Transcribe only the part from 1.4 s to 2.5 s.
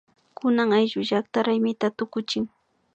raymita tukuchin